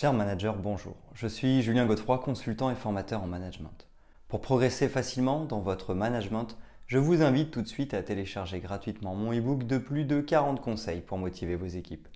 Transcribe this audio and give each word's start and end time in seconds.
Cher 0.00 0.12
manager, 0.12 0.54
bonjour. 0.54 0.94
Je 1.12 1.26
suis 1.26 1.60
Julien 1.60 1.84
Godefroy, 1.84 2.18
consultant 2.18 2.70
et 2.70 2.76
formateur 2.76 3.20
en 3.20 3.26
management. 3.26 3.88
Pour 4.28 4.40
progresser 4.40 4.88
facilement 4.88 5.44
dans 5.44 5.58
votre 5.58 5.92
management, 5.92 6.56
je 6.86 6.98
vous 6.98 7.20
invite 7.20 7.50
tout 7.50 7.62
de 7.62 7.66
suite 7.66 7.94
à 7.94 8.02
télécharger 8.04 8.60
gratuitement 8.60 9.16
mon 9.16 9.32
e-book 9.32 9.66
de 9.66 9.76
plus 9.76 10.04
de 10.04 10.20
40 10.20 10.60
conseils 10.60 11.00
pour 11.00 11.18
motiver 11.18 11.56
vos 11.56 11.66
équipes. 11.66 12.06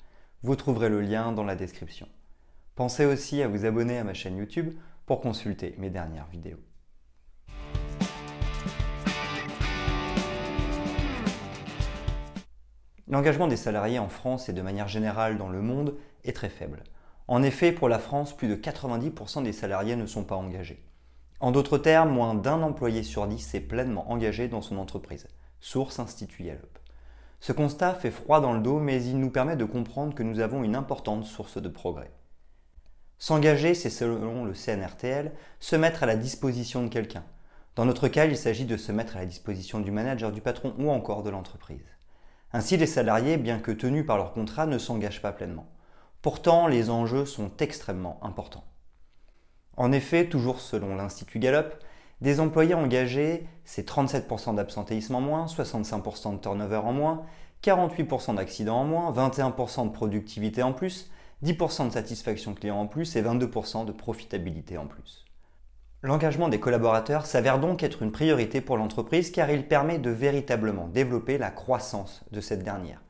Vous 0.44 0.54
trouverez 0.54 0.90
le 0.90 1.00
lien 1.00 1.32
dans 1.32 1.42
la 1.42 1.56
description. 1.56 2.06
Pensez 2.76 3.04
aussi 3.04 3.42
à 3.42 3.48
vous 3.48 3.64
abonner 3.64 3.98
à 3.98 4.04
ma 4.04 4.14
chaîne 4.14 4.36
YouTube 4.36 4.72
pour 5.04 5.20
consulter 5.20 5.74
mes 5.78 5.90
dernières 5.90 6.28
vidéos. 6.28 6.60
L'engagement 13.08 13.48
des 13.48 13.56
salariés 13.56 13.98
en 13.98 14.08
France 14.08 14.48
et 14.48 14.52
de 14.52 14.62
manière 14.62 14.86
générale 14.86 15.36
dans 15.36 15.48
le 15.48 15.62
monde 15.62 15.96
est 16.22 16.36
très 16.36 16.48
faible. 16.48 16.84
En 17.32 17.42
effet, 17.42 17.72
pour 17.72 17.88
la 17.88 17.98
France, 17.98 18.36
plus 18.36 18.46
de 18.46 18.56
90% 18.56 19.42
des 19.42 19.54
salariés 19.54 19.96
ne 19.96 20.04
sont 20.04 20.22
pas 20.22 20.36
engagés. 20.36 20.84
En 21.40 21.50
d'autres 21.50 21.78
termes, 21.78 22.10
moins 22.10 22.34
d'un 22.34 22.60
employé 22.60 23.02
sur 23.02 23.26
dix 23.26 23.54
est 23.54 23.60
pleinement 23.60 24.12
engagé 24.12 24.48
dans 24.48 24.60
son 24.60 24.76
entreprise. 24.76 25.26
Source 25.58 25.98
Institut 25.98 26.42
Gallup. 26.42 26.78
Ce 27.40 27.52
constat 27.52 27.94
fait 27.94 28.10
froid 28.10 28.42
dans 28.42 28.52
le 28.52 28.60
dos, 28.60 28.80
mais 28.80 29.02
il 29.02 29.18
nous 29.18 29.30
permet 29.30 29.56
de 29.56 29.64
comprendre 29.64 30.14
que 30.14 30.22
nous 30.22 30.40
avons 30.40 30.62
une 30.62 30.76
importante 30.76 31.24
source 31.24 31.56
de 31.56 31.70
progrès. 31.70 32.12
S'engager, 33.16 33.72
c'est 33.72 33.88
selon 33.88 34.44
le 34.44 34.52
CNRTL, 34.52 35.32
se 35.58 35.76
mettre 35.76 36.02
à 36.02 36.06
la 36.06 36.16
disposition 36.16 36.82
de 36.82 36.90
quelqu'un. 36.90 37.24
Dans 37.76 37.86
notre 37.86 38.08
cas, 38.08 38.26
il 38.26 38.36
s'agit 38.36 38.66
de 38.66 38.76
se 38.76 38.92
mettre 38.92 39.16
à 39.16 39.20
la 39.20 39.26
disposition 39.26 39.80
du 39.80 39.90
manager, 39.90 40.32
du 40.32 40.42
patron 40.42 40.74
ou 40.78 40.90
encore 40.90 41.22
de 41.22 41.30
l'entreprise. 41.30 41.96
Ainsi, 42.52 42.76
les 42.76 42.84
salariés, 42.84 43.38
bien 43.38 43.58
que 43.58 43.72
tenus 43.72 44.04
par 44.04 44.18
leur 44.18 44.34
contrat, 44.34 44.66
ne 44.66 44.76
s'engagent 44.76 45.22
pas 45.22 45.32
pleinement. 45.32 45.71
Pourtant, 46.22 46.68
les 46.68 46.88
enjeux 46.88 47.26
sont 47.26 47.50
extrêmement 47.58 48.20
importants. 48.22 48.64
En 49.76 49.90
effet, 49.90 50.28
toujours 50.28 50.60
selon 50.60 50.94
l'Institut 50.94 51.40
Gallup, 51.40 51.74
des 52.20 52.38
employés 52.38 52.74
engagés, 52.74 53.48
c'est 53.64 53.88
37% 53.88 54.54
d'absentéisme 54.54 55.16
en 55.16 55.20
moins, 55.20 55.46
65% 55.46 56.36
de 56.36 56.40
turnover 56.40 56.76
en 56.76 56.92
moins, 56.92 57.26
48% 57.64 58.36
d'accidents 58.36 58.80
en 58.80 58.84
moins, 58.84 59.10
21% 59.10 59.86
de 59.86 59.92
productivité 59.92 60.62
en 60.62 60.72
plus, 60.72 61.10
10% 61.42 61.88
de 61.88 61.92
satisfaction 61.92 62.54
client 62.54 62.78
en 62.78 62.86
plus 62.86 63.16
et 63.16 63.22
22% 63.22 63.84
de 63.84 63.90
profitabilité 63.90 64.78
en 64.78 64.86
plus. 64.86 65.24
L'engagement 66.02 66.48
des 66.48 66.60
collaborateurs 66.60 67.26
s'avère 67.26 67.58
donc 67.58 67.82
être 67.82 68.02
une 68.02 68.12
priorité 68.12 68.60
pour 68.60 68.76
l'entreprise 68.76 69.32
car 69.32 69.50
il 69.50 69.66
permet 69.66 69.98
de 69.98 70.10
véritablement 70.10 70.86
développer 70.86 71.38
la 71.38 71.50
croissance 71.50 72.24
de 72.30 72.40
cette 72.40 72.62
dernière. 72.62 73.00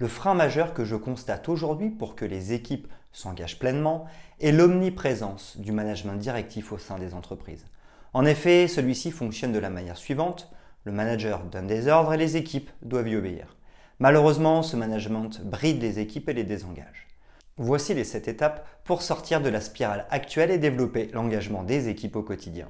Le 0.00 0.06
frein 0.06 0.34
majeur 0.34 0.74
que 0.74 0.84
je 0.84 0.94
constate 0.94 1.48
aujourd'hui 1.48 1.90
pour 1.90 2.14
que 2.14 2.24
les 2.24 2.52
équipes 2.52 2.86
s'engagent 3.12 3.58
pleinement 3.58 4.06
est 4.40 4.52
l'omniprésence 4.52 5.56
du 5.58 5.72
management 5.72 6.14
directif 6.14 6.70
au 6.70 6.78
sein 6.78 7.00
des 7.00 7.14
entreprises. 7.14 7.66
En 8.14 8.24
effet, 8.24 8.68
celui-ci 8.68 9.10
fonctionne 9.10 9.52
de 9.52 9.58
la 9.58 9.70
manière 9.70 9.96
suivante. 9.96 10.52
Le 10.84 10.92
manager 10.92 11.42
donne 11.44 11.66
des 11.66 11.88
ordres 11.88 12.12
et 12.12 12.16
les 12.16 12.36
équipes 12.36 12.70
doivent 12.82 13.08
y 13.08 13.16
obéir. 13.16 13.56
Malheureusement, 13.98 14.62
ce 14.62 14.76
management 14.76 15.40
bride 15.42 15.82
les 15.82 15.98
équipes 15.98 16.28
et 16.28 16.34
les 16.34 16.44
désengage. 16.44 17.08
Voici 17.56 17.92
les 17.92 18.04
7 18.04 18.28
étapes 18.28 18.68
pour 18.84 19.02
sortir 19.02 19.40
de 19.40 19.48
la 19.48 19.60
spirale 19.60 20.06
actuelle 20.10 20.52
et 20.52 20.58
développer 20.58 21.10
l'engagement 21.12 21.64
des 21.64 21.88
équipes 21.88 22.14
au 22.14 22.22
quotidien. 22.22 22.68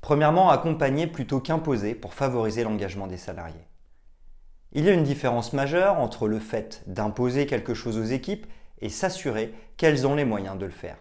Premièrement, 0.00 0.50
accompagner 0.50 1.06
plutôt 1.06 1.40
qu'imposer 1.40 1.94
pour 1.94 2.14
favoriser 2.14 2.64
l'engagement 2.64 3.06
des 3.06 3.16
salariés. 3.16 3.66
Il 4.72 4.84
y 4.84 4.88
a 4.88 4.92
une 4.92 5.02
différence 5.02 5.52
majeure 5.52 5.98
entre 5.98 6.28
le 6.28 6.38
fait 6.38 6.82
d'imposer 6.86 7.46
quelque 7.46 7.74
chose 7.74 7.98
aux 7.98 8.04
équipes 8.04 8.46
et 8.80 8.88
s'assurer 8.88 9.52
qu'elles 9.76 10.06
ont 10.06 10.14
les 10.14 10.24
moyens 10.24 10.58
de 10.58 10.64
le 10.64 10.70
faire. 10.70 10.96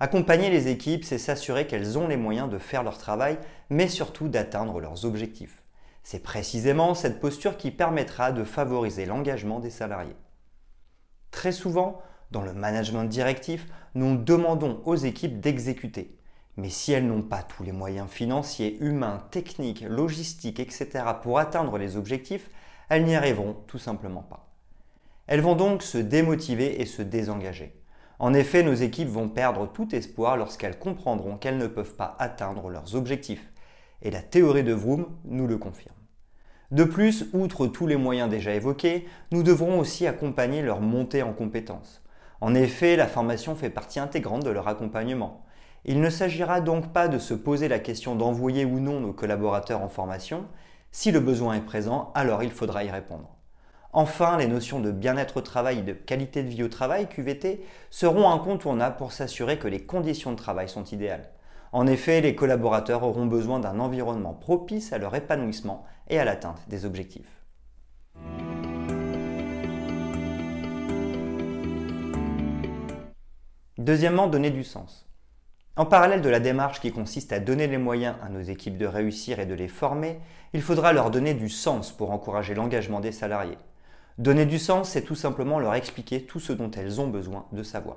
Accompagner 0.00 0.50
les 0.50 0.66
équipes, 0.66 1.04
c'est 1.04 1.18
s'assurer 1.18 1.68
qu'elles 1.68 1.96
ont 1.96 2.08
les 2.08 2.16
moyens 2.16 2.50
de 2.50 2.58
faire 2.58 2.82
leur 2.82 2.98
travail, 2.98 3.38
mais 3.70 3.86
surtout 3.86 4.28
d'atteindre 4.28 4.80
leurs 4.80 5.04
objectifs. 5.04 5.62
C'est 6.02 6.22
précisément 6.22 6.94
cette 6.94 7.20
posture 7.20 7.56
qui 7.56 7.70
permettra 7.70 8.32
de 8.32 8.42
favoriser 8.42 9.06
l'engagement 9.06 9.60
des 9.60 9.70
salariés. 9.70 10.16
Très 11.30 11.52
souvent, 11.52 12.02
dans 12.32 12.42
le 12.42 12.52
management 12.52 13.04
directif, 13.04 13.68
nous 13.94 14.16
demandons 14.16 14.82
aux 14.84 14.96
équipes 14.96 15.38
d'exécuter. 15.40 16.18
Mais 16.56 16.68
si 16.68 16.92
elles 16.92 17.06
n'ont 17.06 17.22
pas 17.22 17.42
tous 17.42 17.62
les 17.62 17.72
moyens 17.72 18.08
financiers, 18.08 18.76
humains, 18.80 19.26
techniques, 19.30 19.84
logistiques, 19.88 20.60
etc. 20.60 20.88
pour 21.22 21.38
atteindre 21.38 21.78
les 21.78 21.96
objectifs, 21.96 22.50
elles 22.88 23.04
n'y 23.04 23.16
arriveront 23.16 23.56
tout 23.66 23.78
simplement 23.78 24.22
pas. 24.22 24.48
Elles 25.26 25.40
vont 25.40 25.56
donc 25.56 25.82
se 25.82 25.98
démotiver 25.98 26.80
et 26.80 26.86
se 26.86 27.00
désengager. 27.00 27.74
En 28.18 28.34
effet, 28.34 28.62
nos 28.62 28.74
équipes 28.74 29.08
vont 29.08 29.28
perdre 29.28 29.66
tout 29.66 29.94
espoir 29.94 30.36
lorsqu'elles 30.36 30.78
comprendront 30.78 31.36
qu'elles 31.36 31.58
ne 31.58 31.66
peuvent 31.66 31.94
pas 31.94 32.16
atteindre 32.18 32.68
leurs 32.68 32.94
objectifs 32.94 33.52
et 34.02 34.10
la 34.10 34.20
théorie 34.20 34.64
de 34.64 34.72
Vroom 34.72 35.06
nous 35.24 35.46
le 35.46 35.56
confirme. 35.56 35.94
De 36.70 36.84
plus, 36.84 37.26
outre 37.32 37.66
tous 37.66 37.86
les 37.86 37.96
moyens 37.96 38.30
déjà 38.30 38.54
évoqués, 38.54 39.06
nous 39.30 39.42
devrons 39.42 39.78
aussi 39.78 40.06
accompagner 40.06 40.62
leur 40.62 40.80
montée 40.80 41.22
en 41.22 41.32
compétences. 41.32 42.02
En 42.40 42.54
effet, 42.54 42.96
la 42.96 43.06
formation 43.06 43.54
fait 43.54 43.70
partie 43.70 44.00
intégrante 44.00 44.44
de 44.44 44.50
leur 44.50 44.68
accompagnement. 44.68 45.44
Il 45.84 46.00
ne 46.00 46.10
s'agira 46.10 46.60
donc 46.60 46.92
pas 46.92 47.08
de 47.08 47.18
se 47.18 47.34
poser 47.34 47.66
la 47.66 47.80
question 47.80 48.14
d'envoyer 48.14 48.64
ou 48.64 48.78
non 48.78 49.00
nos 49.00 49.12
collaborateurs 49.12 49.82
en 49.82 49.88
formation. 49.88 50.46
Si 50.92 51.10
le 51.10 51.18
besoin 51.18 51.54
est 51.54 51.62
présent, 51.62 52.12
alors 52.14 52.44
il 52.44 52.52
faudra 52.52 52.84
y 52.84 52.90
répondre. 52.90 53.36
Enfin, 53.92 54.36
les 54.36 54.46
notions 54.46 54.78
de 54.78 54.92
bien-être 54.92 55.38
au 55.38 55.40
travail 55.40 55.80
et 55.80 55.82
de 55.82 55.92
qualité 55.92 56.44
de 56.44 56.48
vie 56.48 56.62
au 56.62 56.68
travail, 56.68 57.08
QVT, 57.08 57.64
seront 57.90 58.30
incontournables 58.30 58.96
pour 58.96 59.10
s'assurer 59.10 59.58
que 59.58 59.66
les 59.66 59.84
conditions 59.84 60.30
de 60.30 60.36
travail 60.36 60.68
sont 60.68 60.84
idéales. 60.84 61.28
En 61.72 61.88
effet, 61.88 62.20
les 62.20 62.36
collaborateurs 62.36 63.02
auront 63.02 63.26
besoin 63.26 63.58
d'un 63.58 63.80
environnement 63.80 64.34
propice 64.34 64.92
à 64.92 64.98
leur 64.98 65.14
épanouissement 65.16 65.84
et 66.08 66.18
à 66.18 66.24
l'atteinte 66.24 66.60
des 66.68 66.84
objectifs. 66.84 67.42
Deuxièmement, 73.78 74.28
donner 74.28 74.50
du 74.50 74.62
sens. 74.62 75.11
En 75.74 75.86
parallèle 75.86 76.20
de 76.20 76.28
la 76.28 76.40
démarche 76.40 76.80
qui 76.80 76.92
consiste 76.92 77.32
à 77.32 77.40
donner 77.40 77.66
les 77.66 77.78
moyens 77.78 78.16
à 78.22 78.28
nos 78.28 78.42
équipes 78.42 78.76
de 78.76 78.84
réussir 78.84 79.40
et 79.40 79.46
de 79.46 79.54
les 79.54 79.68
former, 79.68 80.20
il 80.52 80.60
faudra 80.60 80.92
leur 80.92 81.10
donner 81.10 81.32
du 81.32 81.48
sens 81.48 81.92
pour 81.92 82.10
encourager 82.10 82.54
l'engagement 82.54 83.00
des 83.00 83.10
salariés. 83.10 83.56
Donner 84.18 84.44
du 84.44 84.58
sens, 84.58 84.90
c'est 84.90 85.00
tout 85.00 85.14
simplement 85.14 85.58
leur 85.58 85.74
expliquer 85.74 86.24
tout 86.24 86.40
ce 86.40 86.52
dont 86.52 86.70
elles 86.70 87.00
ont 87.00 87.08
besoin 87.08 87.46
de 87.52 87.62
savoir. 87.62 87.96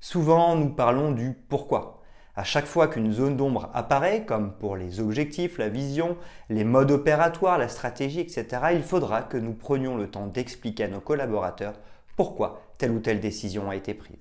Souvent, 0.00 0.56
nous 0.56 0.70
parlons 0.70 1.10
du 1.10 1.36
pourquoi. 1.50 2.00
À 2.34 2.44
chaque 2.44 2.64
fois 2.64 2.88
qu'une 2.88 3.12
zone 3.12 3.36
d'ombre 3.36 3.68
apparaît, 3.74 4.24
comme 4.24 4.54
pour 4.54 4.74
les 4.74 4.98
objectifs, 4.98 5.58
la 5.58 5.68
vision, 5.68 6.16
les 6.48 6.64
modes 6.64 6.90
opératoires, 6.90 7.58
la 7.58 7.68
stratégie, 7.68 8.20
etc., 8.20 8.46
il 8.72 8.82
faudra 8.82 9.22
que 9.22 9.36
nous 9.36 9.52
prenions 9.52 9.98
le 9.98 10.08
temps 10.08 10.28
d'expliquer 10.28 10.84
à 10.84 10.88
nos 10.88 11.00
collaborateurs 11.00 11.74
pourquoi 12.16 12.62
telle 12.78 12.92
ou 12.92 13.00
telle 13.00 13.20
décision 13.20 13.68
a 13.68 13.76
été 13.76 13.92
prise. 13.92 14.16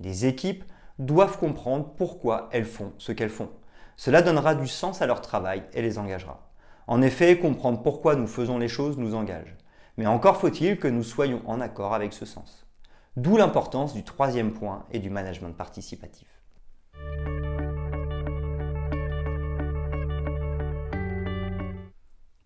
Les 0.00 0.26
équipes 0.26 0.64
doivent 0.98 1.38
comprendre 1.38 1.94
pourquoi 1.96 2.48
elles 2.52 2.64
font 2.64 2.92
ce 2.98 3.12
qu'elles 3.12 3.30
font. 3.30 3.50
Cela 3.96 4.22
donnera 4.22 4.54
du 4.54 4.66
sens 4.66 5.02
à 5.02 5.06
leur 5.06 5.20
travail 5.20 5.64
et 5.74 5.82
les 5.82 5.98
engagera. 5.98 6.50
En 6.86 7.02
effet, 7.02 7.38
comprendre 7.38 7.82
pourquoi 7.82 8.16
nous 8.16 8.26
faisons 8.26 8.58
les 8.58 8.68
choses 8.68 8.98
nous 8.98 9.14
engage. 9.14 9.56
Mais 9.96 10.06
encore 10.06 10.38
faut-il 10.38 10.78
que 10.78 10.88
nous 10.88 11.02
soyons 11.02 11.42
en 11.46 11.60
accord 11.60 11.94
avec 11.94 12.12
ce 12.12 12.24
sens. 12.24 12.66
D'où 13.16 13.36
l'importance 13.36 13.94
du 13.94 14.04
troisième 14.04 14.52
point 14.52 14.86
et 14.90 14.98
du 14.98 15.10
management 15.10 15.52
participatif. 15.52 16.28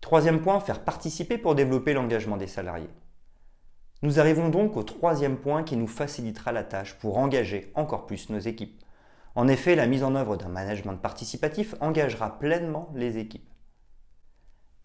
Troisième 0.01 0.41
point, 0.41 0.59
faire 0.59 0.83
participer 0.83 1.37
pour 1.37 1.55
développer 1.55 1.93
l'engagement 1.93 2.37
des 2.37 2.47
salariés. 2.47 2.89
Nous 4.03 4.19
arrivons 4.19 4.49
donc 4.49 4.77
au 4.77 4.83
troisième 4.83 5.37
point 5.37 5.63
qui 5.63 5.75
nous 5.75 5.87
facilitera 5.87 6.51
la 6.51 6.63
tâche 6.63 6.93
pour 6.99 7.17
engager 7.17 7.71
encore 7.73 8.05
plus 8.05 8.29
nos 8.29 8.39
équipes. 8.39 8.79
En 9.33 9.47
effet, 9.47 9.75
la 9.75 9.87
mise 9.87 10.03
en 10.03 10.15
œuvre 10.15 10.37
d'un 10.37 10.49
management 10.49 10.97
participatif 10.97 11.75
engagera 11.79 12.37
pleinement 12.37 12.89
les 12.93 13.17
équipes. 13.17 13.49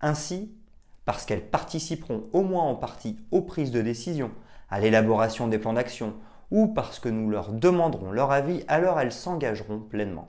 Ainsi, 0.01 0.57
parce 1.05 1.27
qu'elles 1.27 1.49
participeront 1.49 2.25
au 2.33 2.43
moins 2.43 2.65
en 2.65 2.75
partie 2.75 3.19
aux 3.31 3.43
prises 3.43 3.71
de 3.71 3.83
décision, 3.83 4.31
à 4.71 4.81
l'élaboration 4.81 5.47
des 5.47 5.59
plans 5.59 5.73
d'action, 5.75 6.15
ou 6.51 6.69
parce 6.69 6.99
que 6.99 7.09
nous 7.09 7.29
leur 7.29 7.53
demanderons 7.53 8.13
leur 8.13 8.31
avis, 8.31 8.65
alors 8.69 8.99
elles 8.99 9.13
s'engageront 9.13 9.81
pleinement. 9.81 10.29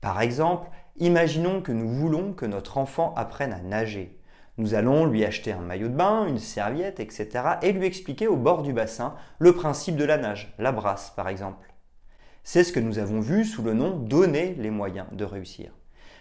Par 0.00 0.20
exemple, 0.20 0.70
imaginons 0.96 1.60
que 1.60 1.72
nous 1.72 1.88
voulons 1.88 2.32
que 2.32 2.46
notre 2.46 2.78
enfant 2.78 3.14
apprenne 3.16 3.52
à 3.52 3.60
nager. 3.60 4.19
Nous 4.60 4.74
allons 4.74 5.06
lui 5.06 5.24
acheter 5.24 5.52
un 5.52 5.62
maillot 5.62 5.88
de 5.88 5.94
bain, 5.94 6.26
une 6.26 6.38
serviette, 6.38 7.00
etc. 7.00 7.28
et 7.62 7.72
lui 7.72 7.86
expliquer 7.86 8.28
au 8.28 8.36
bord 8.36 8.60
du 8.60 8.74
bassin 8.74 9.14
le 9.38 9.54
principe 9.54 9.96
de 9.96 10.04
la 10.04 10.18
nage, 10.18 10.52
la 10.58 10.70
brasse 10.70 11.14
par 11.16 11.28
exemple. 11.28 11.72
C'est 12.44 12.62
ce 12.62 12.70
que 12.70 12.78
nous 12.78 12.98
avons 12.98 13.20
vu 13.20 13.46
sous 13.46 13.62
le 13.62 13.72
nom 13.72 13.96
donner 13.96 14.54
les 14.58 14.68
moyens 14.68 15.06
de 15.12 15.24
réussir. 15.24 15.72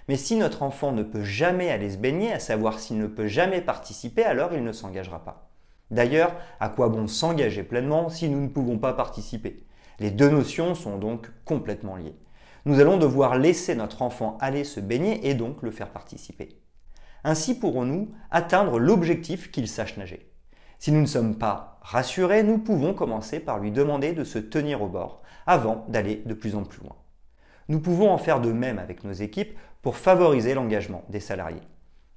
Mais 0.07 0.15
si 0.15 0.38
notre 0.38 0.63
enfant 0.63 0.94
ne 0.94 1.03
peut 1.03 1.25
jamais 1.25 1.69
aller 1.69 1.89
se 1.89 1.97
baigner, 1.97 2.31
à 2.31 2.39
savoir 2.39 2.80
s'il 2.80 2.97
ne 2.97 3.07
peut 3.07 3.27
jamais 3.27 3.59
participer, 3.59 4.24
alors 4.24 4.53
il 4.53 4.63
ne 4.63 4.71
s'engagera 4.71 5.25
pas. 5.25 5.51
D'ailleurs, 5.91 6.33
à 6.62 6.69
quoi 6.69 6.88
bon 6.88 7.07
s'engager 7.07 7.63
pleinement 7.63 8.07
si 8.07 8.30
nous 8.30 8.39
ne 8.39 8.47
pouvons 8.47 8.77
pas 8.77 8.94
participer? 8.94 9.65
Les 10.00 10.12
deux 10.12 10.30
notions 10.30 10.75
sont 10.75 10.97
donc 10.97 11.30
complètement 11.44 11.97
liées. 11.97 12.15
Nous 12.63 12.80
allons 12.80 12.95
devoir 12.95 13.38
laisser 13.38 13.75
notre 13.75 14.01
enfant 14.01 14.38
aller 14.39 14.63
se 14.63 14.80
baigner 14.80 15.27
et 15.27 15.33
donc 15.33 15.62
le 15.62 15.71
faire 15.71 15.91
participer. 15.91 16.57
Ainsi 17.24 17.60
pourrons-nous 17.60 18.12
atteindre 18.31 18.80
l'objectif 18.80 19.51
qu'il 19.51 19.68
sache 19.68 19.98
nager. 19.98 20.31
Si 20.80 20.92
nous 20.92 21.01
ne 21.01 21.06
sommes 21.06 21.38
pas 21.38 21.80
rassurés, 21.81 22.44
nous 22.44 22.57
pouvons 22.57 22.94
commencer 22.94 23.39
par 23.39 23.60
lui 23.60 23.71
demander 23.71 24.13
de 24.13 24.24
se 24.24 24.39
tenir 24.39 24.81
au 24.81 24.88
bord 24.88 25.21
avant 25.45 25.86
d'aller 25.89 26.21
de 26.25 26.33
plus 26.33 26.56
en 26.56 26.63
plus 26.63 26.81
loin. 26.81 26.95
Nous 27.68 27.80
pouvons 27.80 28.10
en 28.10 28.18
faire 28.18 28.39
de 28.39 28.51
même 28.51 28.80
avec 28.80 29.04
nos 29.04 29.12
équipes 29.12 29.57
pour 29.81 29.98
favoriser 29.98 30.54
l'engagement 30.54 31.04
des 31.10 31.19
salariés. 31.19 31.62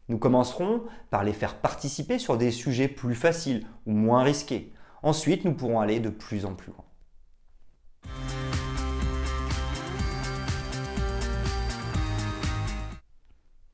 Nous 0.08 0.18
commencerons 0.18 0.82
par 1.10 1.24
les 1.24 1.32
faire 1.32 1.56
participer 1.56 2.18
sur 2.18 2.36
des 2.36 2.50
sujets 2.50 2.88
plus 2.88 3.14
faciles 3.14 3.66
ou 3.86 3.92
moins 3.92 4.22
risqués. 4.22 4.72
Ensuite, 5.02 5.44
nous 5.44 5.54
pourrons 5.54 5.80
aller 5.80 6.00
de 6.00 6.10
plus 6.10 6.44
en 6.44 6.54
plus 6.54 6.72
loin. 6.72 6.84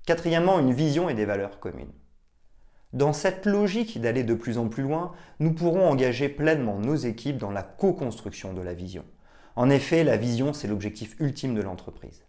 Quatrièmement, 0.09 0.59
une 0.59 0.73
vision 0.73 1.11
et 1.11 1.15
des 1.15 1.27
valeurs 1.27 1.61
communes. 1.61 1.93
Dans 2.95 3.13
cette 3.13 3.45
logique 3.45 4.01
d'aller 4.01 4.25
de 4.25 4.33
plus 4.33 4.57
en 4.57 4.69
plus 4.69 4.83
loin, 4.83 5.13
nous 5.39 5.53
pourrons 5.53 5.87
engager 5.87 6.31
pleinement 6.31 6.79
nos 6.79 6.97
équipes 6.97 7.37
dans 7.37 7.51
la 7.51 7.63
co-construction 7.63 8.55
de 8.55 8.63
la 8.63 8.73
vision. 8.73 9.05
En 9.55 9.69
effet, 9.69 10.05
la 10.05 10.17
vision, 10.17 10.55
c'est 10.55 10.67
l'objectif 10.67 11.15
ultime 11.21 11.55
de 11.55 11.61
l'entreprise. 11.61 12.23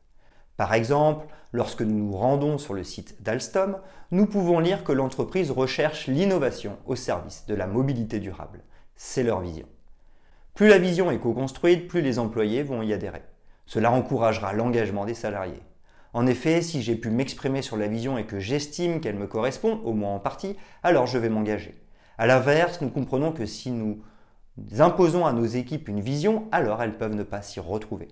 Par 0.58 0.74
exemple, 0.74 1.28
lorsque 1.54 1.82
nous 1.82 1.96
nous 1.96 2.12
rendons 2.12 2.58
sur 2.58 2.74
le 2.74 2.84
site 2.84 3.24
d'Alstom, 3.24 3.78
nous 4.12 4.26
pouvons 4.26 4.60
lire 4.60 4.84
que 4.84 4.92
l'entreprise 4.92 5.50
recherche 5.50 6.08
l'innovation 6.08 6.76
au 6.86 6.98
service 6.98 7.46
de 7.48 7.56
la 7.56 7.66
mobilité 7.66 8.20
durable. 8.20 8.60
C'est 8.98 9.24
leur 9.24 9.40
vision. 9.40 9.68
Plus 10.54 10.68
la 10.68 10.80
vision 10.80 11.12
est 11.12 11.20
co-construite, 11.20 11.88
plus 11.88 12.02
les 12.02 12.20
employés 12.20 12.62
vont 12.62 12.82
y 12.82 12.92
adhérer. 12.92 13.24
Cela 13.66 13.90
encouragera 13.90 14.52
l'engagement 14.52 15.06
des 15.06 15.14
salariés. 15.14 15.64
En 16.14 16.26
effet, 16.26 16.62
si 16.62 16.82
j'ai 16.82 16.96
pu 16.96 17.12
m'exprimer 17.12 17.62
sur 17.62 17.78
la 17.78 17.88
vision 17.88 18.18
et 18.18 18.26
que 18.26 18.40
j'estime 18.40 19.00
qu'elle 19.00 19.16
me 19.16 19.28
correspond, 19.28 19.80
au 19.84 19.94
moins 19.94 20.16
en 20.16 20.20
partie, 20.20 20.56
alors 20.82 21.06
je 21.06 21.20
vais 21.20 21.30
m'engager. 21.30 21.76
A 22.18 22.26
l'inverse, 22.26 22.82
nous 22.82 22.90
comprenons 22.90 23.32
que 23.32 23.46
si 23.46 23.70
nous 23.70 24.02
imposons 24.80 25.26
à 25.26 25.34
nos 25.34 25.46
équipes 25.46 25.88
une 25.88 26.02
vision, 26.02 26.48
alors 26.52 26.82
elles 26.82 26.98
peuvent 26.98 27.16
ne 27.16 27.24
pas 27.24 27.44
s'y 27.44 27.60
retrouver. 27.60 28.08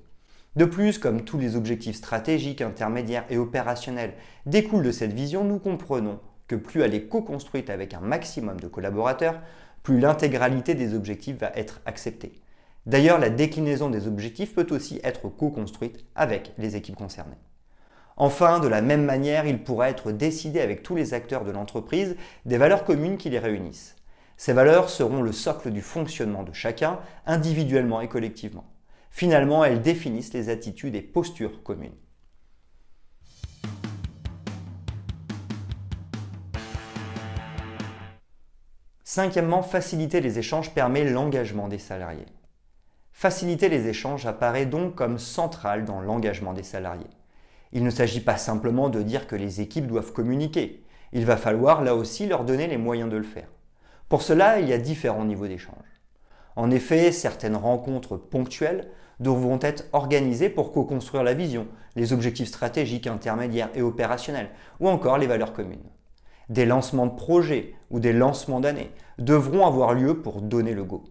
De 0.56 0.66
plus, 0.66 1.00
comme 1.00 1.24
tous 1.24 1.38
les 1.38 1.56
objectifs 1.56 1.96
stratégiques, 1.96 2.62
intermédiaires 2.62 3.26
et 3.30 3.38
opérationnels 3.38 4.14
découlent 4.46 4.86
de 4.86 4.92
cette 4.92 5.14
vision, 5.14 5.44
nous 5.44 5.60
comprenons 5.60 6.20
que 6.48 6.56
plus 6.56 6.82
elle 6.82 6.94
est 6.94 7.08
co-construite 7.08 7.70
avec 7.70 7.94
un 7.94 8.00
maximum 8.00 8.60
de 8.60 8.68
collaborateurs, 8.68 9.42
plus 9.84 10.00
l'intégralité 10.00 10.76
des 10.76 10.94
objectifs 10.94 11.38
va 11.38 11.52
être 11.56 11.82
acceptée. 11.86 12.42
D'ailleurs, 12.86 13.20
la 13.20 13.30
déclinaison 13.30 13.90
des 13.90 14.08
objectifs 14.08 14.56
peut 14.56 14.68
aussi 14.72 15.00
être 15.04 15.30
co-construite 15.30 16.06
avec 16.16 16.54
les 16.58 16.76
équipes 16.76 16.96
concernées. 16.96 17.38
Enfin, 18.20 18.60
de 18.60 18.68
la 18.68 18.82
même 18.82 19.06
manière, 19.06 19.46
il 19.46 19.64
pourra 19.64 19.92
être 19.92 20.12
décidé 20.12 20.60
avec 20.60 20.82
tous 20.82 20.96
les 20.96 21.14
acteurs 21.14 21.46
de 21.46 21.52
l'entreprise 21.52 22.16
des 22.46 22.58
valeurs 22.58 22.84
communes 22.84 23.18
qui 23.18 23.30
les 23.30 23.38
réunissent. 23.38 23.96
Ces 24.38 24.54
valeurs 24.54 24.90
seront 24.90 25.22
le 25.22 25.32
socle 25.32 25.70
du 25.70 25.82
fonctionnement 25.82 26.42
de 26.42 26.52
chacun, 26.52 27.00
individuellement 27.28 28.02
et 28.02 28.08
collectivement. 28.08 28.66
Finalement, 29.12 29.64
elles 29.64 29.82
définissent 29.82 30.34
les 30.34 30.50
attitudes 30.50 30.96
et 30.96 31.02
postures 31.02 31.62
communes. 31.64 31.96
Cinquièmement, 39.04 39.62
faciliter 39.62 40.22
les 40.22 40.38
échanges 40.38 40.74
permet 40.74 41.04
l'engagement 41.04 41.68
des 41.68 41.80
salariés. 41.80 42.26
Faciliter 43.12 43.70
les 43.70 43.88
échanges 43.88 44.26
apparaît 44.26 44.66
donc 44.66 44.96
comme 44.96 45.18
central 45.18 45.86
dans 45.86 46.02
l'engagement 46.02 46.54
des 46.54 46.64
salariés. 46.64 47.08
Il 47.74 47.84
ne 47.84 47.90
s'agit 47.90 48.22
pas 48.22 48.38
simplement 48.38 48.90
de 48.90 49.02
dire 49.02 49.28
que 49.28 49.36
les 49.36 49.62
équipes 49.62 49.88
doivent 49.88 50.14
communiquer. 50.14 50.84
Il 51.14 51.26
va 51.26 51.38
falloir 51.38 51.84
là 51.84 51.96
aussi 51.96 52.26
leur 52.26 52.44
donner 52.44 52.68
les 52.68 52.78
moyens 52.78 53.10
de 53.10 53.18
le 53.18 53.24
faire. 53.24 53.48
Pour 54.10 54.22
cela, 54.22 54.60
il 54.60 54.68
y 54.68 54.74
a 54.74 54.78
différents 54.78 55.26
niveaux 55.26 55.48
d'échange. 55.48 55.76
En 56.56 56.72
effet, 56.72 57.12
certaines 57.12 57.56
rencontres 57.56 58.18
ponctuelles 58.18 58.90
devront 59.20 59.60
être 59.62 59.86
organisées 59.94 60.50
pour 60.50 60.72
co-construire 60.72 61.24
la 61.24 61.34
vision, 61.34 61.68
les 61.96 62.14
objectifs 62.14 62.48
stratégiques, 62.48 63.08
intermédiaires 63.08 63.70
et 63.76 63.82
opérationnels, 63.82 64.50
ou 64.80 64.88
encore 64.90 65.18
les 65.18 65.28
valeurs 65.28 65.54
communes. 65.54 65.90
Des 66.50 66.66
lancements 66.66 67.08
de 67.08 67.16
projets 67.16 67.74
ou 67.90 68.00
des 68.00 68.14
lancements 68.14 68.62
d'années 68.62 68.92
devront 69.18 69.66
avoir 69.66 69.94
lieu 69.94 70.22
pour 70.22 70.42
donner 70.42 70.74
le 70.74 70.84
go. 70.84 71.04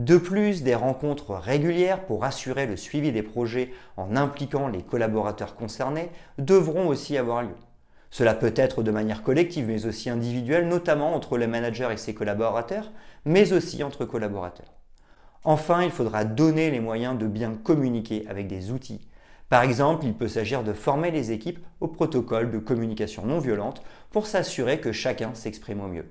De 0.00 0.16
plus, 0.16 0.62
des 0.62 0.74
rencontres 0.74 1.34
régulières 1.34 2.06
pour 2.06 2.24
assurer 2.24 2.66
le 2.66 2.78
suivi 2.78 3.12
des 3.12 3.22
projets 3.22 3.70
en 3.98 4.16
impliquant 4.16 4.66
les 4.66 4.80
collaborateurs 4.80 5.56
concernés 5.56 6.08
devront 6.38 6.88
aussi 6.88 7.18
avoir 7.18 7.42
lieu. 7.42 7.54
Cela 8.10 8.32
peut 8.32 8.54
être 8.56 8.82
de 8.82 8.90
manière 8.90 9.22
collective 9.22 9.66
mais 9.66 9.84
aussi 9.84 10.08
individuelle, 10.08 10.68
notamment 10.68 11.14
entre 11.14 11.36
le 11.36 11.46
manager 11.46 11.92
et 11.92 11.98
ses 11.98 12.14
collaborateurs, 12.14 12.90
mais 13.26 13.52
aussi 13.52 13.82
entre 13.84 14.06
collaborateurs. 14.06 14.72
Enfin, 15.44 15.82
il 15.82 15.90
faudra 15.90 16.24
donner 16.24 16.70
les 16.70 16.80
moyens 16.80 17.18
de 17.18 17.26
bien 17.26 17.52
communiquer 17.52 18.24
avec 18.26 18.46
des 18.46 18.70
outils. 18.70 19.06
Par 19.50 19.62
exemple, 19.62 20.06
il 20.06 20.14
peut 20.14 20.28
s'agir 20.28 20.64
de 20.64 20.72
former 20.72 21.10
les 21.10 21.30
équipes 21.30 21.58
au 21.80 21.88
protocole 21.88 22.50
de 22.50 22.58
communication 22.58 23.26
non 23.26 23.38
violente 23.38 23.82
pour 24.10 24.26
s'assurer 24.26 24.80
que 24.80 24.92
chacun 24.92 25.34
s'exprime 25.34 25.82
au 25.82 25.88
mieux. 25.88 26.06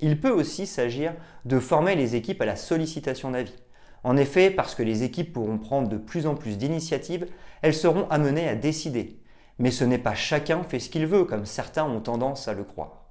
Il 0.00 0.20
peut 0.20 0.30
aussi 0.30 0.66
s'agir 0.66 1.14
de 1.44 1.58
former 1.58 1.94
les 1.94 2.16
équipes 2.16 2.40
à 2.40 2.46
la 2.46 2.56
sollicitation 2.56 3.30
d'avis. 3.30 3.54
En 4.02 4.16
effet, 4.16 4.50
parce 4.50 4.74
que 4.74 4.82
les 4.82 5.02
équipes 5.02 5.32
pourront 5.32 5.58
prendre 5.58 5.88
de 5.88 5.98
plus 5.98 6.26
en 6.26 6.34
plus 6.34 6.56
d'initiatives, 6.56 7.26
elles 7.60 7.74
seront 7.74 8.08
amenées 8.08 8.48
à 8.48 8.54
décider. 8.54 9.20
Mais 9.58 9.70
ce 9.70 9.84
n'est 9.84 9.98
pas 9.98 10.14
chacun 10.14 10.62
fait 10.62 10.78
ce 10.78 10.88
qu'il 10.88 11.06
veut, 11.06 11.24
comme 11.24 11.44
certains 11.44 11.84
ont 11.84 12.00
tendance 12.00 12.48
à 12.48 12.54
le 12.54 12.64
croire. 12.64 13.10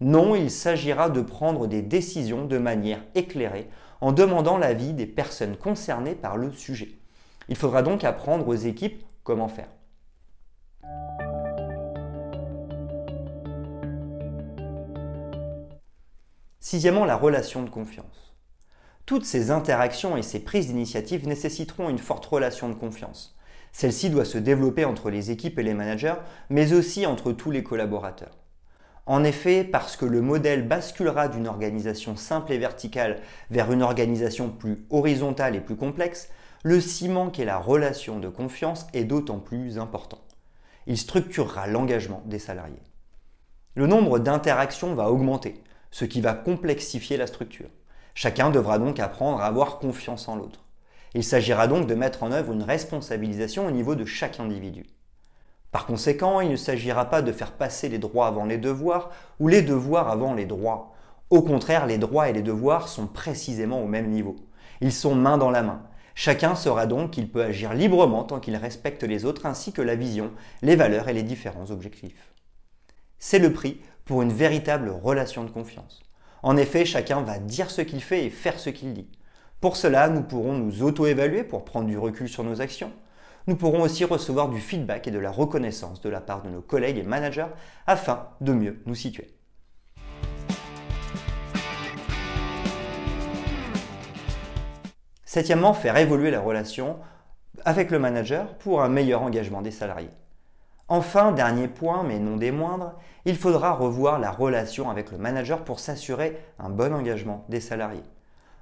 Non, 0.00 0.34
il 0.34 0.50
s'agira 0.50 1.08
de 1.08 1.20
prendre 1.20 1.68
des 1.68 1.82
décisions 1.82 2.46
de 2.46 2.58
manière 2.58 3.00
éclairée 3.14 3.68
en 4.00 4.10
demandant 4.10 4.58
l'avis 4.58 4.92
des 4.92 5.06
personnes 5.06 5.56
concernées 5.56 6.16
par 6.16 6.36
le 6.36 6.50
sujet. 6.50 6.98
Il 7.48 7.56
faudra 7.56 7.82
donc 7.82 8.02
apprendre 8.02 8.48
aux 8.48 8.54
équipes 8.54 9.04
comment 9.22 9.48
faire. 9.48 9.68
Sixièmement, 16.66 17.04
la 17.04 17.18
relation 17.18 17.62
de 17.62 17.68
confiance. 17.68 18.34
Toutes 19.04 19.26
ces 19.26 19.50
interactions 19.50 20.16
et 20.16 20.22
ces 20.22 20.40
prises 20.40 20.68
d'initiative 20.68 21.28
nécessiteront 21.28 21.90
une 21.90 21.98
forte 21.98 22.24
relation 22.24 22.70
de 22.70 22.74
confiance. 22.74 23.36
Celle-ci 23.70 24.08
doit 24.08 24.24
se 24.24 24.38
développer 24.38 24.86
entre 24.86 25.10
les 25.10 25.30
équipes 25.30 25.58
et 25.58 25.62
les 25.62 25.74
managers, 25.74 26.14
mais 26.48 26.72
aussi 26.72 27.04
entre 27.04 27.32
tous 27.32 27.50
les 27.50 27.62
collaborateurs. 27.62 28.38
En 29.04 29.24
effet, 29.24 29.62
parce 29.62 29.98
que 29.98 30.06
le 30.06 30.22
modèle 30.22 30.66
basculera 30.66 31.28
d'une 31.28 31.48
organisation 31.48 32.16
simple 32.16 32.50
et 32.50 32.58
verticale 32.58 33.20
vers 33.50 33.70
une 33.70 33.82
organisation 33.82 34.48
plus 34.48 34.86
horizontale 34.88 35.56
et 35.56 35.60
plus 35.60 35.76
complexe, 35.76 36.30
le 36.62 36.80
ciment 36.80 37.28
qu'est 37.28 37.44
la 37.44 37.58
relation 37.58 38.20
de 38.20 38.30
confiance 38.30 38.86
est 38.94 39.04
d'autant 39.04 39.38
plus 39.38 39.78
important. 39.78 40.22
Il 40.86 40.96
structurera 40.96 41.66
l'engagement 41.66 42.22
des 42.24 42.38
salariés. 42.38 42.82
Le 43.74 43.86
nombre 43.86 44.18
d'interactions 44.18 44.94
va 44.94 45.10
augmenter 45.10 45.62
ce 45.94 46.04
qui 46.04 46.20
va 46.20 46.34
complexifier 46.34 47.16
la 47.16 47.28
structure. 47.28 47.68
Chacun 48.14 48.50
devra 48.50 48.80
donc 48.80 48.98
apprendre 48.98 49.40
à 49.40 49.46
avoir 49.46 49.78
confiance 49.78 50.26
en 50.26 50.34
l'autre. 50.34 50.64
Il 51.14 51.22
s'agira 51.22 51.68
donc 51.68 51.86
de 51.86 51.94
mettre 51.94 52.24
en 52.24 52.32
œuvre 52.32 52.52
une 52.52 52.64
responsabilisation 52.64 53.68
au 53.68 53.70
niveau 53.70 53.94
de 53.94 54.04
chaque 54.04 54.40
individu. 54.40 54.86
Par 55.70 55.86
conséquent, 55.86 56.40
il 56.40 56.50
ne 56.50 56.56
s'agira 56.56 57.04
pas 57.04 57.22
de 57.22 57.30
faire 57.30 57.52
passer 57.52 57.88
les 57.88 57.98
droits 57.98 58.26
avant 58.26 58.44
les 58.44 58.58
devoirs 58.58 59.10
ou 59.38 59.46
les 59.46 59.62
devoirs 59.62 60.08
avant 60.08 60.34
les 60.34 60.46
droits. 60.46 60.96
Au 61.30 61.42
contraire, 61.42 61.86
les 61.86 61.98
droits 61.98 62.28
et 62.28 62.32
les 62.32 62.42
devoirs 62.42 62.88
sont 62.88 63.06
précisément 63.06 63.80
au 63.80 63.86
même 63.86 64.10
niveau. 64.10 64.34
Ils 64.80 64.92
sont 64.92 65.14
main 65.14 65.38
dans 65.38 65.52
la 65.52 65.62
main. 65.62 65.80
Chacun 66.16 66.56
saura 66.56 66.86
donc 66.86 67.12
qu'il 67.12 67.30
peut 67.30 67.44
agir 67.44 67.72
librement 67.72 68.24
tant 68.24 68.40
qu'il 68.40 68.56
respecte 68.56 69.04
les 69.04 69.24
autres 69.24 69.46
ainsi 69.46 69.72
que 69.72 69.82
la 69.82 69.94
vision, 69.94 70.32
les 70.60 70.74
valeurs 70.74 71.08
et 71.08 71.12
les 71.12 71.22
différents 71.22 71.70
objectifs. 71.70 72.34
C'est 73.20 73.38
le 73.38 73.52
prix 73.52 73.80
pour 74.04 74.22
une 74.22 74.32
véritable 74.32 74.90
relation 74.90 75.44
de 75.44 75.50
confiance. 75.50 76.02
En 76.42 76.56
effet, 76.56 76.84
chacun 76.84 77.22
va 77.22 77.38
dire 77.38 77.70
ce 77.70 77.80
qu'il 77.80 78.02
fait 78.02 78.26
et 78.26 78.30
faire 78.30 78.58
ce 78.58 78.70
qu'il 78.70 78.92
dit. 78.92 79.08
Pour 79.60 79.76
cela, 79.76 80.08
nous 80.08 80.22
pourrons 80.22 80.52
nous 80.52 80.82
auto-évaluer 80.82 81.42
pour 81.42 81.64
prendre 81.64 81.86
du 81.86 81.96
recul 81.96 82.28
sur 82.28 82.44
nos 82.44 82.60
actions. 82.60 82.92
Nous 83.46 83.56
pourrons 83.56 83.80
aussi 83.82 84.04
recevoir 84.04 84.48
du 84.48 84.60
feedback 84.60 85.08
et 85.08 85.10
de 85.10 85.18
la 85.18 85.30
reconnaissance 85.30 86.00
de 86.00 86.08
la 86.10 86.20
part 86.20 86.42
de 86.42 86.50
nos 86.50 86.60
collègues 86.60 86.98
et 86.98 87.02
managers 87.02 87.46
afin 87.86 88.28
de 88.40 88.52
mieux 88.52 88.82
nous 88.86 88.94
situer. 88.94 89.34
Septièmement, 95.24 95.74
faire 95.74 95.96
évoluer 95.96 96.30
la 96.30 96.40
relation 96.40 96.98
avec 97.64 97.90
le 97.90 97.98
manager 97.98 98.56
pour 98.58 98.82
un 98.82 98.88
meilleur 98.88 99.22
engagement 99.22 99.62
des 99.62 99.70
salariés. 99.70 100.10
Enfin, 100.88 101.32
dernier 101.32 101.68
point, 101.68 102.02
mais 102.02 102.18
non 102.18 102.36
des 102.36 102.50
moindres, 102.50 102.92
il 103.24 103.36
faudra 103.36 103.72
revoir 103.72 104.18
la 104.18 104.30
relation 104.30 104.90
avec 104.90 105.10
le 105.10 105.16
manager 105.16 105.64
pour 105.64 105.80
s'assurer 105.80 106.36
un 106.58 106.68
bon 106.68 106.92
engagement 106.92 107.46
des 107.48 107.60
salariés. 107.60 108.02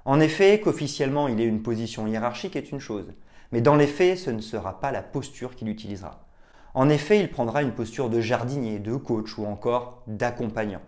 En 0.05 0.21
effet, 0.21 0.61
qu'officiellement 0.61 1.27
il 1.27 1.41
ait 1.41 1.45
une 1.45 1.61
position 1.61 2.07
hiérarchique 2.07 2.55
est 2.55 2.71
une 2.71 2.79
chose, 2.79 3.13
mais 3.51 3.59
dans 3.59 3.75
les 3.75 3.87
faits, 3.87 4.17
ce 4.17 4.29
ne 4.29 4.39
sera 4.39 4.79
pas 4.79 4.91
la 4.91 5.01
posture 5.01 5.53
qu'il 5.55 5.67
utilisera. 5.67 6.25
En 6.73 6.87
effet, 6.87 7.19
il 7.19 7.29
prendra 7.29 7.61
une 7.61 7.73
posture 7.73 8.09
de 8.09 8.21
jardinier, 8.21 8.79
de 8.79 8.95
coach 8.95 9.37
ou 9.37 9.45
encore 9.45 10.01
d'accompagnant. 10.07 10.81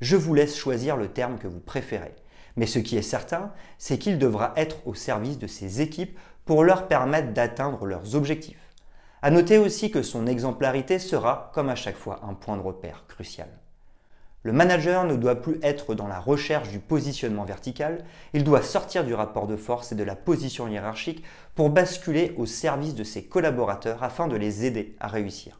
Je 0.00 0.16
vous 0.16 0.34
laisse 0.34 0.56
choisir 0.56 0.96
le 0.96 1.08
terme 1.08 1.38
que 1.38 1.48
vous 1.48 1.60
préférez. 1.60 2.14
Mais 2.56 2.66
ce 2.66 2.78
qui 2.78 2.96
est 2.96 3.02
certain, 3.02 3.52
c'est 3.76 3.98
qu'il 3.98 4.18
devra 4.18 4.52
être 4.56 4.78
au 4.86 4.94
service 4.94 5.38
de 5.38 5.46
ses 5.46 5.80
équipes 5.80 6.18
pour 6.44 6.64
leur 6.64 6.88
permettre 6.88 7.32
d'atteindre 7.32 7.84
leurs 7.84 8.16
objectifs. 8.16 8.67
À 9.20 9.30
noter 9.30 9.58
aussi 9.58 9.90
que 9.90 10.02
son 10.02 10.26
exemplarité 10.28 11.00
sera, 11.00 11.50
comme 11.52 11.68
à 11.68 11.74
chaque 11.74 11.96
fois, 11.96 12.20
un 12.28 12.34
point 12.34 12.56
de 12.56 12.62
repère 12.62 13.04
crucial. 13.08 13.48
Le 14.44 14.52
manager 14.52 15.04
ne 15.04 15.16
doit 15.16 15.42
plus 15.42 15.58
être 15.62 15.96
dans 15.96 16.06
la 16.06 16.20
recherche 16.20 16.68
du 16.68 16.78
positionnement 16.78 17.44
vertical, 17.44 18.04
il 18.32 18.44
doit 18.44 18.62
sortir 18.62 19.04
du 19.04 19.12
rapport 19.12 19.48
de 19.48 19.56
force 19.56 19.90
et 19.90 19.96
de 19.96 20.04
la 20.04 20.14
position 20.14 20.68
hiérarchique 20.68 21.24
pour 21.56 21.70
basculer 21.70 22.32
au 22.38 22.46
service 22.46 22.94
de 22.94 23.02
ses 23.02 23.24
collaborateurs 23.24 24.04
afin 24.04 24.28
de 24.28 24.36
les 24.36 24.64
aider 24.64 24.94
à 25.00 25.08
réussir. 25.08 25.58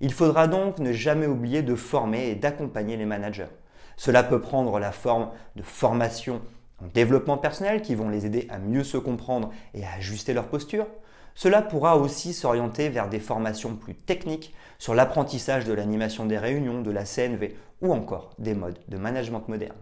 Il 0.00 0.12
faudra 0.12 0.46
donc 0.46 0.78
ne 0.78 0.92
jamais 0.92 1.26
oublier 1.26 1.62
de 1.62 1.74
former 1.74 2.28
et 2.28 2.34
d'accompagner 2.34 2.98
les 2.98 3.06
managers. 3.06 3.48
Cela 3.96 4.22
peut 4.22 4.40
prendre 4.40 4.78
la 4.78 4.92
forme 4.92 5.30
de 5.56 5.62
formation 5.62 6.42
en 6.82 6.86
développement 6.92 7.38
personnel 7.38 7.82
qui 7.82 7.94
vont 7.94 8.08
les 8.08 8.26
aider 8.26 8.46
à 8.50 8.58
mieux 8.58 8.84
se 8.84 8.96
comprendre 8.96 9.50
et 9.74 9.84
à 9.84 9.94
ajuster 9.94 10.34
leur 10.34 10.48
posture. 10.48 10.86
Cela 11.34 11.62
pourra 11.62 11.96
aussi 11.96 12.32
s'orienter 12.32 12.88
vers 12.88 13.08
des 13.08 13.20
formations 13.20 13.74
plus 13.74 13.94
techniques 13.94 14.54
sur 14.78 14.94
l'apprentissage 14.94 15.64
de 15.64 15.72
l'animation 15.72 16.26
des 16.26 16.38
réunions, 16.38 16.80
de 16.80 16.90
la 16.90 17.04
CNV 17.04 17.56
ou 17.80 17.92
encore 17.92 18.30
des 18.38 18.54
modes 18.54 18.78
de 18.88 18.96
management 18.96 19.48
moderne. 19.48 19.76